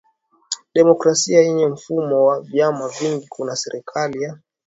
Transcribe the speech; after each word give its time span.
demokrasia 0.75 1.41
yenye 1.41 1.67
mfumo 1.67 2.25
wa 2.25 2.41
vyama 2.41 2.87
vingi 2.89 3.27
Kuna 3.29 3.55
serikali 3.55 4.21
ya 4.23 4.37